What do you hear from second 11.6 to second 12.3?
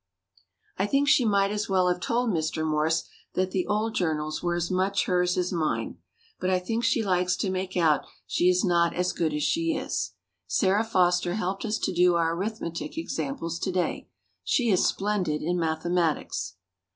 us to do